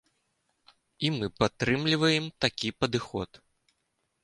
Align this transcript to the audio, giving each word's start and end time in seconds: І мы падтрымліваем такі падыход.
І 1.07 1.11
мы 1.17 1.27
падтрымліваем 1.43 2.25
такі 2.47 2.75
падыход. 2.79 3.29